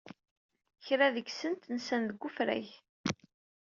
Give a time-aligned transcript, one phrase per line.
[0.85, 2.67] Kra deg-sent nsan deg ufrag.